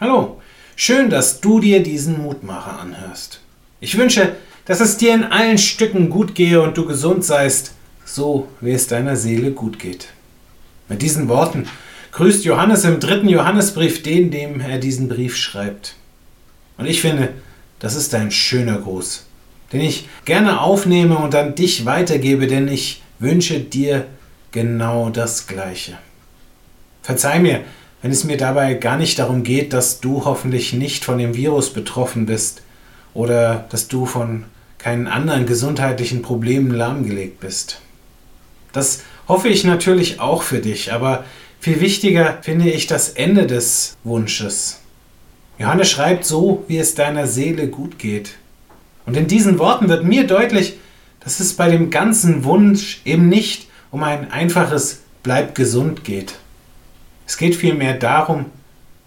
Hallo, 0.00 0.40
schön, 0.74 1.08
dass 1.08 1.40
du 1.40 1.60
dir 1.60 1.80
diesen 1.80 2.20
Mutmacher 2.20 2.80
anhörst. 2.80 3.38
Ich 3.78 3.96
wünsche, 3.96 4.34
dass 4.64 4.80
es 4.80 4.96
dir 4.96 5.14
in 5.14 5.22
allen 5.22 5.56
Stücken 5.56 6.10
gut 6.10 6.34
gehe 6.34 6.60
und 6.60 6.76
du 6.76 6.84
gesund 6.84 7.24
seist, 7.24 7.74
so 8.04 8.48
wie 8.60 8.72
es 8.72 8.88
deiner 8.88 9.14
Seele 9.14 9.52
gut 9.52 9.78
geht. 9.78 10.08
Mit 10.88 11.00
diesen 11.00 11.28
Worten 11.28 11.68
grüßt 12.10 12.44
Johannes 12.44 12.82
im 12.82 12.98
dritten 12.98 13.28
Johannesbrief 13.28 14.02
den, 14.02 14.32
dem 14.32 14.58
er 14.58 14.78
diesen 14.78 15.08
Brief 15.08 15.36
schreibt. 15.36 15.94
Und 16.76 16.86
ich 16.86 17.00
finde, 17.00 17.28
das 17.78 17.94
ist 17.94 18.12
ein 18.16 18.32
schöner 18.32 18.78
Gruß, 18.78 19.26
den 19.72 19.80
ich 19.80 20.08
gerne 20.24 20.60
aufnehme 20.60 21.18
und 21.18 21.36
an 21.36 21.54
dich 21.54 21.86
weitergebe, 21.86 22.48
denn 22.48 22.66
ich 22.66 23.00
wünsche 23.20 23.60
dir 23.60 24.06
genau 24.50 25.10
das 25.10 25.46
Gleiche. 25.46 25.98
Verzeih 27.02 27.38
mir, 27.38 27.60
wenn 28.04 28.10
es 28.10 28.24
mir 28.24 28.36
dabei 28.36 28.74
gar 28.74 28.98
nicht 28.98 29.18
darum 29.18 29.44
geht, 29.44 29.72
dass 29.72 29.98
du 29.98 30.26
hoffentlich 30.26 30.74
nicht 30.74 31.06
von 31.06 31.16
dem 31.16 31.34
Virus 31.34 31.72
betroffen 31.72 32.26
bist 32.26 32.60
oder 33.14 33.64
dass 33.70 33.88
du 33.88 34.04
von 34.04 34.44
keinen 34.76 35.06
anderen 35.06 35.46
gesundheitlichen 35.46 36.20
Problemen 36.20 36.70
lahmgelegt 36.70 37.40
bist. 37.40 37.80
Das 38.74 39.04
hoffe 39.26 39.48
ich 39.48 39.64
natürlich 39.64 40.20
auch 40.20 40.42
für 40.42 40.58
dich, 40.58 40.92
aber 40.92 41.24
viel 41.60 41.80
wichtiger 41.80 42.40
finde 42.42 42.68
ich 42.68 42.86
das 42.86 43.08
Ende 43.08 43.46
des 43.46 43.96
Wunsches. 44.04 44.80
Johannes 45.58 45.88
schreibt 45.88 46.26
so, 46.26 46.62
wie 46.68 46.76
es 46.76 46.94
deiner 46.94 47.26
Seele 47.26 47.68
gut 47.68 47.98
geht. 47.98 48.32
Und 49.06 49.16
in 49.16 49.28
diesen 49.28 49.58
Worten 49.58 49.88
wird 49.88 50.04
mir 50.04 50.26
deutlich, 50.26 50.74
dass 51.20 51.40
es 51.40 51.54
bei 51.54 51.70
dem 51.70 51.88
ganzen 51.88 52.44
Wunsch 52.44 53.00
eben 53.06 53.30
nicht 53.30 53.66
um 53.90 54.02
ein 54.02 54.30
einfaches 54.30 55.00
Bleib 55.22 55.54
gesund 55.54 56.04
geht. 56.04 56.34
Es 57.26 57.36
geht 57.36 57.56
vielmehr 57.56 57.94
darum, 57.94 58.46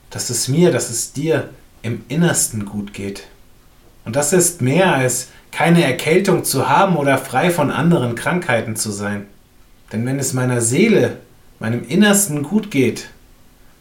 dass 0.09 0.29
es 0.29 0.47
mir, 0.47 0.71
dass 0.71 0.89
es 0.89 1.13
dir 1.13 1.49
im 1.81 2.03
Innersten 2.07 2.65
gut 2.65 2.93
geht. 2.93 3.23
Und 4.05 4.15
das 4.15 4.33
ist 4.33 4.61
mehr 4.61 4.93
als 4.93 5.27
keine 5.51 5.83
Erkältung 5.83 6.43
zu 6.43 6.69
haben 6.69 6.95
oder 6.97 7.17
frei 7.17 7.51
von 7.51 7.71
anderen 7.71 8.15
Krankheiten 8.15 8.75
zu 8.75 8.91
sein. 8.91 9.25
Denn 9.91 10.05
wenn 10.05 10.19
es 10.19 10.33
meiner 10.33 10.61
Seele, 10.61 11.17
meinem 11.59 11.83
Innersten 11.87 12.43
gut 12.43 12.71
geht, 12.71 13.09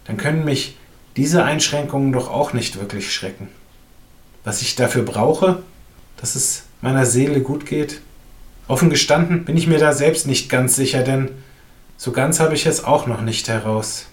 dann 0.05 0.17
können 0.17 0.45
mich 0.45 0.77
diese 1.17 1.45
Einschränkungen 1.45 2.13
doch 2.13 2.31
auch 2.31 2.53
nicht 2.53 2.79
wirklich 2.79 3.13
schrecken. 3.13 3.49
Was 4.45 4.63
ich 4.63 4.77
dafür 4.77 5.03
brauche, 5.03 5.63
dass 6.19 6.35
es 6.35 6.65
meiner 6.81 7.07
Seele 7.07 7.41
gut 7.41 7.67
geht, 7.67 8.01
offen 8.69 8.91
gestanden 8.91 9.45
bin 9.45 9.57
ich 9.57 9.67
mir 9.67 9.79
da 9.79 9.93
selbst 9.93 10.27
nicht 10.27 10.49
ganz 10.49 10.77
sicher, 10.77 11.03
denn 11.03 11.31
so 11.97 12.13
ganz 12.13 12.41
habe 12.41 12.55
ich 12.55 12.67
es 12.67 12.85
auch 12.85 13.07
noch 13.07 13.23
nicht 13.23 13.49
heraus. 13.49 14.07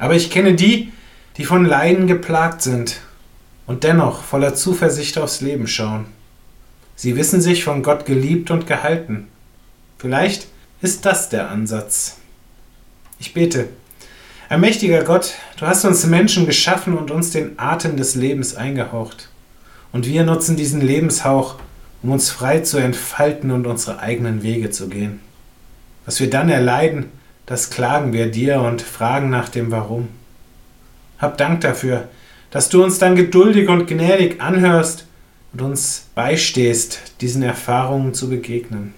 Aber 0.00 0.16
ich 0.16 0.30
kenne 0.30 0.54
die, 0.54 0.90
die 1.36 1.44
von 1.44 1.64
Leiden 1.64 2.06
geplagt 2.06 2.62
sind 2.62 3.00
und 3.66 3.84
dennoch 3.84 4.24
voller 4.24 4.54
Zuversicht 4.54 5.18
aufs 5.18 5.42
Leben 5.42 5.68
schauen. 5.68 6.06
Sie 6.96 7.16
wissen 7.16 7.40
sich 7.40 7.62
von 7.62 7.82
Gott 7.82 8.06
geliebt 8.06 8.50
und 8.50 8.66
gehalten. 8.66 9.28
Vielleicht 9.98 10.48
ist 10.80 11.04
das 11.04 11.28
der 11.28 11.50
Ansatz. 11.50 12.16
Ich 13.18 13.34
bete. 13.34 13.68
Ermächtiger 14.48 15.04
Gott, 15.04 15.34
du 15.58 15.66
hast 15.66 15.84
uns 15.84 16.06
Menschen 16.06 16.46
geschaffen 16.46 16.96
und 16.96 17.10
uns 17.10 17.30
den 17.30 17.58
Atem 17.58 17.98
des 17.98 18.14
Lebens 18.14 18.56
eingehaucht. 18.56 19.28
Und 19.92 20.06
wir 20.06 20.24
nutzen 20.24 20.56
diesen 20.56 20.80
Lebenshauch, 20.80 21.56
um 22.02 22.12
uns 22.12 22.30
frei 22.30 22.60
zu 22.60 22.78
entfalten 22.78 23.50
und 23.50 23.66
unsere 23.66 24.00
eigenen 24.00 24.42
Wege 24.42 24.70
zu 24.70 24.88
gehen. 24.88 25.20
Was 26.06 26.20
wir 26.20 26.30
dann 26.30 26.48
erleiden, 26.48 27.10
das 27.50 27.68
klagen 27.68 28.12
wir 28.12 28.30
dir 28.30 28.60
und 28.60 28.80
fragen 28.80 29.28
nach 29.28 29.48
dem 29.48 29.72
Warum. 29.72 30.06
Hab 31.18 31.36
Dank 31.36 31.62
dafür, 31.62 32.08
dass 32.52 32.68
du 32.68 32.84
uns 32.84 33.00
dann 33.00 33.16
geduldig 33.16 33.68
und 33.68 33.88
gnädig 33.88 34.40
anhörst 34.40 35.04
und 35.52 35.62
uns 35.62 36.06
beistehst, 36.14 37.00
diesen 37.20 37.42
Erfahrungen 37.42 38.14
zu 38.14 38.30
begegnen. 38.30 38.94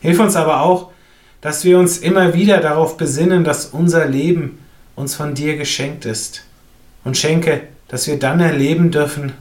Hilf 0.00 0.20
uns 0.20 0.36
aber 0.36 0.60
auch, 0.60 0.92
dass 1.40 1.64
wir 1.64 1.76
uns 1.76 1.98
immer 1.98 2.34
wieder 2.34 2.58
darauf 2.58 2.96
besinnen, 2.96 3.42
dass 3.42 3.66
unser 3.66 4.06
Leben 4.06 4.60
uns 4.94 5.16
von 5.16 5.34
dir 5.34 5.56
geschenkt 5.56 6.04
ist. 6.04 6.44
Und 7.02 7.16
schenke, 7.16 7.62
dass 7.88 8.06
wir 8.06 8.16
dann 8.16 8.38
erleben 8.38 8.92
dürfen, 8.92 9.32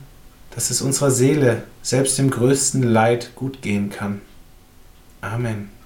dass 0.55 0.71
es 0.71 0.81
unserer 0.81 1.11
Seele 1.11 1.61
selbst 1.83 2.17
im 2.17 2.31
größten 2.31 2.81
Leid 2.81 3.35
gut 3.35 3.61
gehen 3.61 3.91
kann. 3.91 4.19
Amen. 5.21 5.80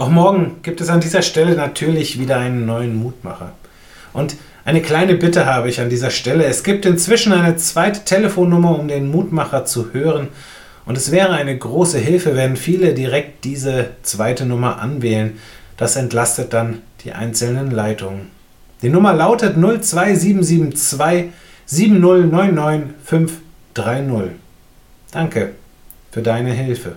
Auch 0.00 0.08
morgen 0.08 0.56
gibt 0.62 0.80
es 0.80 0.88
an 0.88 1.00
dieser 1.00 1.20
Stelle 1.20 1.54
natürlich 1.54 2.18
wieder 2.18 2.38
einen 2.38 2.64
neuen 2.64 2.96
Mutmacher. 2.96 3.52
Und 4.14 4.34
eine 4.64 4.80
kleine 4.80 5.14
Bitte 5.14 5.44
habe 5.44 5.68
ich 5.68 5.78
an 5.78 5.90
dieser 5.90 6.08
Stelle. 6.08 6.44
Es 6.44 6.64
gibt 6.64 6.86
inzwischen 6.86 7.34
eine 7.34 7.56
zweite 7.56 8.06
Telefonnummer, 8.06 8.78
um 8.78 8.88
den 8.88 9.10
Mutmacher 9.10 9.66
zu 9.66 9.92
hören. 9.92 10.28
Und 10.86 10.96
es 10.96 11.10
wäre 11.10 11.34
eine 11.34 11.54
große 11.54 11.98
Hilfe, 11.98 12.34
wenn 12.34 12.56
viele 12.56 12.94
direkt 12.94 13.44
diese 13.44 13.90
zweite 14.02 14.46
Nummer 14.46 14.80
anwählen. 14.80 15.38
Das 15.76 15.96
entlastet 15.96 16.54
dann 16.54 16.80
die 17.04 17.12
einzelnen 17.12 17.70
Leitungen. 17.70 18.28
Die 18.80 18.88
Nummer 18.88 19.12
lautet 19.12 19.56
02772 19.56 21.26
7099530. 21.68 24.30
Danke 25.12 25.50
für 26.10 26.22
deine 26.22 26.52
Hilfe. 26.52 26.96